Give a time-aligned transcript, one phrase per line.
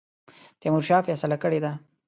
[0.61, 1.71] تیمورشاه فیصله کړې ده.